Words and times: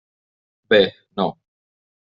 Bé, 0.73 0.81
no. 1.21 1.29